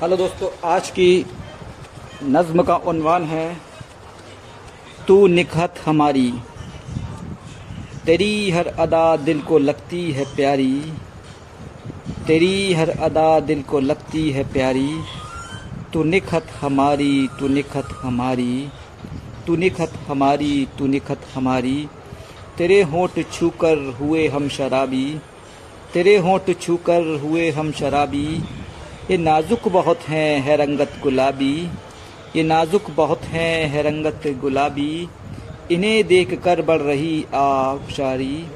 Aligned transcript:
Hello 0.00 0.16
दोस्तों, 0.16 0.48
आज 0.64 0.90
की 0.90 1.26
नज्म 2.22 2.62
का 2.62 2.76
उन्वान 2.76 3.24
है, 3.24 3.56
तू 5.08 5.26
निखत 5.26 5.74
हमारी, 5.86 6.32
तेरी 8.06 8.50
हर 8.50 8.66
अदा 8.66 9.16
दिल 9.16 9.40
को 9.40 9.58
लगती 9.58 10.10
है 10.12 10.24
प्यारी, 10.24 10.92
तेरी 12.26 12.74
हर 12.74 12.90
अदा 12.90 13.40
दिल 13.40 13.62
को 13.62 13.80
लगती 13.80 14.30
है 14.30 14.52
प्यारी, 14.52 15.00
तू 15.92 16.02
निखत 16.04 16.46
हमारी, 16.60 17.28
तू 17.40 17.48
निखत 17.48 17.88
हमारी, 18.02 18.68
तू 19.46 19.56
निखत 19.56 19.92
हमारी, 20.08 20.68
तू 20.78 20.86
निखत 20.86 21.20
हमारी, 21.34 21.88
तेरे 22.58 22.82
होंठ 22.82 23.18
छूकर 23.32 23.96
हुए 24.00 24.28
हम 24.28 24.48
शराबी, 24.48 25.20
तेरे 25.92 26.16
होंठ 26.16 26.50
छूकर 26.60 27.20
हुए 27.22 27.50
हम 27.50 27.72
शराबी 27.72 28.42
ये 29.10 29.16
नाजुक 29.16 29.68
बहुत 29.68 30.00
हैं, 30.00 30.40
है 30.40 30.56
रंगत 30.56 30.92
गुलाबी। 31.02 31.70
ये 32.36 32.42
नाजुक 32.42 32.90
बहुत 32.90 33.22
हैं, 33.22 33.66
है 33.66 33.82
रंगत 33.82 34.22
गुलाबी। 34.40 35.08
इन्हें 35.70 36.06
देख 36.06 36.42
कर 36.42 36.62
बढ़ 36.62 36.78
रही 36.78 37.26
आबशारी 37.34 38.46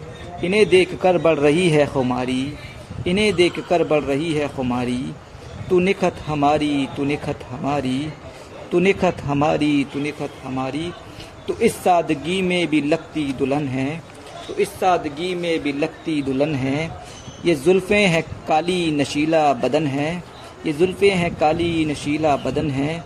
इन्हें 0.44 0.68
देख 0.68 0.94
कर 0.94 1.18
बढ़ 1.18 1.34
रही 1.34 1.68
है 1.68 1.86
खुमारी। 1.86 2.54
इन्हें 3.06 3.34
देख 3.34 3.60
कर 3.68 3.84
बढ़ 3.84 4.00
रही 4.00 4.32
है 4.32 4.48
खुमारी। 4.48 5.12
तू 5.70 5.78
निखत 5.78 6.14
हमारी, 6.26 6.88
तू 6.96 7.04
निखत 7.04 7.38
हमारी। 7.50 8.12
तू 8.72 8.78
निखत 8.78 9.16
हमारी, 9.20 9.86
तू 9.92 10.00
निखत 10.00 10.30
हमारी। 10.44 10.92
तो 11.48 11.54
इस 11.54 11.72
सादगी 11.72 12.42
में 12.42 12.66
भी 12.66 12.80
लगती 12.80 13.32
दुल्हन 13.32 13.68
है। 13.68 14.02
तो 14.48 14.54
इस 14.54 14.68
सादगी 14.68 15.34
में 15.34 15.62
भी 15.62 15.72
लगती 15.72 16.22
दुल्हन 16.22 16.54
है। 16.54 16.90
ये 17.46 17.54
जुल्फ़ें 17.54 18.06
हैं 18.06 18.22
काली 18.48 18.90
नशीला 18.90 19.52
बदन 19.52 19.86
है। 19.86 20.29
ये 20.66 20.72
जुल्फ़ें 20.72 21.10
हैं 21.10 21.34
काली 21.34 21.84
नशीला 21.84 22.36
बदन 22.36 22.70
है। 22.70 23.04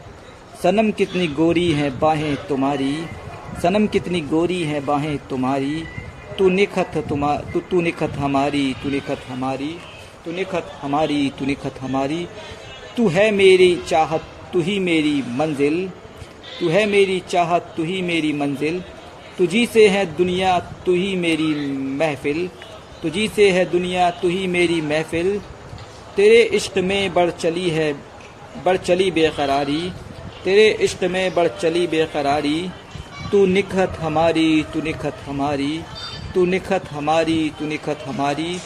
सनम 0.62 0.90
कितनी 0.90 1.26
गोरी 1.26 1.72
हैं 1.72 1.98
बाहें 1.98 2.36
तुम्हारी। 2.36 3.06
सनम 3.62 3.86
कितनी 3.86 4.20
गोरी 4.20 4.62
हैं 4.62 4.86
बाहें 4.86 5.18
तुम्हारी। 5.18 5.84
तू 6.38 6.48
निखत 6.48 7.04
तुमा 7.08 7.36
तू 7.36 7.60
तू 7.60 7.80
निखत 7.80 8.10
हमारी, 8.10 8.74
तू 8.82 8.90
निखत 8.90 9.20
हमारी। 9.28 9.76
तू 10.24 10.32
निखत 10.32 10.78
हमारी, 10.82 11.32
तू 11.38 11.46
निखत 11.46 11.74
हमारी। 11.80 12.26
तू 12.96 13.08
है 13.08 13.30
मेरी 13.30 13.82
चाहत, 13.88 14.24
तू 14.52 14.60
ही 14.60 14.78
मेरी 14.78 15.22
मंजिल। 15.28 15.90
तू 16.60 16.68
है 16.68 16.86
मेरी 16.86 17.22
चाहत, 17.30 17.74
तू 17.76 17.84
ही 17.84 18.02
मेरी 18.02 18.32
मंजिल। 18.32 18.84
तुझी 19.38 19.66
से 19.66 19.88
है 19.88 20.16
दुनिया, 20.16 20.58
तू 20.58 20.94
ही 20.94 21.16
मेरी 21.16 21.72
महफिल। 21.78 22.48
तुझी 23.02 23.28
से 23.28 23.50
है 23.50 23.70
दुनिया, 23.70 24.10
तू 24.10 24.28
ही 24.28 24.46
मेरी 24.46 24.80
महफिल। 24.80 25.40
तेरे 26.16 26.42
इश्क 26.42 26.78
में 26.78 27.14
बढ़ 27.14 27.30
चली 27.30 27.70
है, 27.70 27.92
बढ़ 28.64 28.76
चली 28.76 29.10
बेकरारी। 29.10 29.92
तेरे 30.44 30.68
इश्क 30.80 31.04
में 31.04 31.34
बढ़ 31.34 31.48
चली 31.48 31.86
बेकरारी। 31.86 32.70
तू 33.32 33.46
निखत 33.46 33.96
हमारी, 34.00 34.64
तू 34.74 34.82
निखत 34.82 35.16
हमारी। 35.26 35.80
तू 36.34 36.44
निखत 36.44 36.88
हमारी, 36.90 37.52
तू 37.58 37.66
निखत 37.66 38.04
हमारी। 38.06 38.58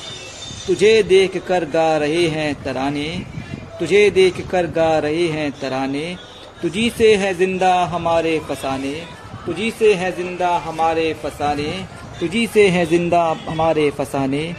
तुझे 0.66 1.02
देख 1.02 1.36
कर 1.46 1.64
गा 1.64 1.96
रहे 1.96 2.26
हैं 2.26 2.62
तराने। 2.62 3.08
तुझे 3.78 4.10
देख 4.10 4.48
कर 4.50 4.66
गा 4.66 4.98
रहे 4.98 5.26
हैं 5.28 5.50
तराने। 5.52 6.16
तुझी 6.62 6.90
से 6.90 7.14
है 7.16 7.34
ज़िंदा 7.34 7.84
हमारे 7.84 8.38
फसाने। 8.48 8.94
तुझी 9.46 9.70
से 9.70 9.94
है 9.94 10.12
ज़िंदा 10.12 10.56
हमारे 10.58 11.12
फसाने। 11.24 11.72
तुझी 12.20 12.46
से 12.46 12.68
है 12.68 12.86
ज़िंदा 12.86 13.36
हमारे 13.48 13.90
फसाने। 13.90 14.54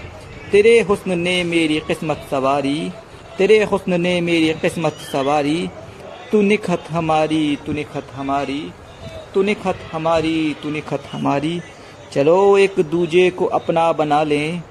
तेरे 0.52 0.82
हुस्न 0.82 1.20
ने 1.20 1.44
मेरी 1.44 1.80
किस्मत 1.80 2.28
सवारी, 2.32 2.92
तेरे 3.38 3.64
हुस्न 3.64 4.02
ने 4.02 4.22
मेरी 4.22 4.54
किस्मत 4.54 4.94
सवारी, 4.94 5.70
तू 6.32 6.42
निखत 6.42 6.84
हमारी, 6.90 7.58
तू 7.66 7.74
निखत 7.74 8.08
हमारी, 8.14 8.72
तू 9.34 9.44
निखत 9.44 9.80
हमारी, 9.92 10.56
तू 10.64 10.70
निखत 10.70 11.04
हमारी। 11.12 11.62
चलो 12.14 12.58
एक 12.58 12.80
दूजे 12.80 13.30
को 13.30 13.46
अपना 13.46 13.92
बना 13.92 14.24
लें, 14.24 14.62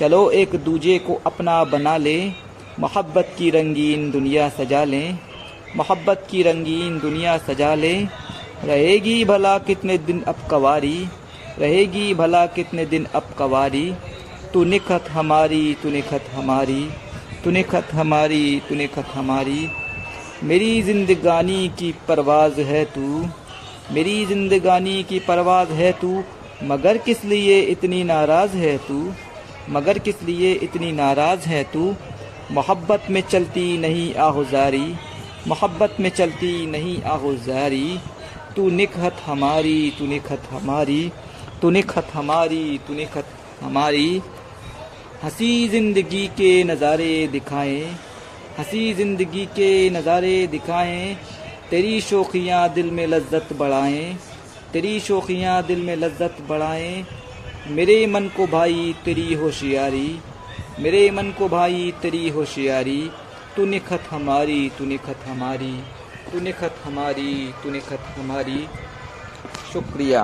चलो 0.00 0.30
एक 0.30 0.56
दूजे 0.56 0.98
को 0.98 1.20
अपना 1.26 1.64
बना 1.64 1.96
लें, 1.96 2.34
मोहब्बत 2.80 3.34
की 3.38 3.50
रंगीन 3.50 4.10
दुनिया 4.10 4.48
सजा 4.48 4.84
लें, 4.84 5.18
मोहब्बत 5.76 6.26
की 6.30 6.42
रंगीन 6.42 6.98
दुनिया 6.98 7.38
सजा 7.38 7.74
लें। 7.74 8.08
रहेगी 8.64 9.24
भला 9.24 9.58
कितने 9.58 9.98
दिन 9.98 10.20
अब 10.20 10.36
कवारी, 10.50 11.06
रहेगी 11.58 12.14
भला 12.14 12.46
कितने 12.46 12.86
दिन 12.86 13.06
अब 13.14 13.22
कवारी। 13.38 13.94
तू 14.54 14.64
निखत 14.64 15.04
हमारी 15.10 15.76
तू 15.82 15.90
निखत 15.90 16.24
हमारी 16.34 16.90
तू 17.44 17.50
निखत 17.50 17.88
हमारी 17.92 18.62
तू 18.68 18.74
निखत 18.74 19.06
हमारी। 19.14 19.68
मेरी 20.44 20.82
जिंदगानी 20.82 21.68
की 21.68 21.94
परवाज 22.08 22.60
है 22.60 22.84
तू, 22.84 23.28
मेरी 23.90 24.26
जिंदगानी 24.26 25.02
की 25.02 25.18
परवाज 25.18 25.70
है 25.70 25.92
तू, 25.92 26.22
मगर 26.62 26.98
किस 26.98 27.24
लिए 27.24 27.60
इतनी 27.60 28.04
नाराज़ 28.04 28.56
है 28.56 28.76
तू, 28.78 29.12
मगर 29.70 29.98
किस 29.98 30.22
लिए 30.22 30.52
इतनी 30.52 30.92
नाराज़ 30.92 31.40
है 31.40 31.62
तू? 31.64 31.94
मोहब्बत 32.50 33.06
में 33.10 33.20
चलती 33.20 33.78
नहीं 33.78 34.14
आहुजारी, 34.14 34.94
मोहब्बत 35.48 35.96
में 36.00 36.10
चलती 36.10 36.66
नहीं 36.66 37.02
आहुजारी। 37.02 37.98
तू 38.56 38.70
निखत 38.70 39.16
हमारी 39.26 39.92
तू 39.98 40.06
निखत 40.06 40.42
हमारी 40.50 41.12
तू 41.62 41.70
निखत 41.70 42.06
हमारी 42.12 42.80
तू 42.88 42.94
निखत 42.94 43.26
हमारी। 43.62 44.20
हँसी 45.22 45.68
ज़िंदगी 45.68 46.26
के 46.28 46.52
नज़ारे 46.64 47.26
दिखाएँ, 47.28 47.82
हँसी 48.58 48.92
ज़िंदगी 48.94 49.44
के 49.46 49.90
नज़ारे 49.90 50.46
दिखाएँ, 50.46 51.16
तेरी 51.70 52.00
शोखियाँ 52.00 52.68
दिल 52.74 52.90
में 52.90 53.06
लज्जत 53.06 53.52
बढ़ाएँ, 53.52 54.16
तेरी 54.72 55.00
शोखियाँ 55.00 55.62
दिल 55.66 55.82
में 55.82 55.94
लज्जत 55.96 56.36
बढ़ाएँ, 56.48 57.04
मेरे 57.70 58.06
मन 58.06 58.28
को 58.28 58.46
भाई 58.46 58.94
तेरी 59.04 59.34
होशियारी, 59.34 60.08
मेरे 60.80 61.10
मन 61.10 61.30
को 61.38 61.48
भाई 61.48 61.92
तेरी 62.02 62.28
होशियारी, 62.28 63.10
तू 63.56 63.64
निखत 63.66 64.08
हमारी, 64.10 64.70
तू 64.78 64.84
निखत 64.84 65.24
हमारी, 65.26 65.76
तू 66.32 66.40
निखत 66.40 66.82
हमारी, 66.84 67.52
तू 67.62 67.70
निखत 67.70 68.14
हमारी। 68.18 68.66
शुक्रिया। 69.72 70.22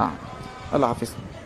अल्लाह 0.72 0.90
हाफिज़। 0.90 1.43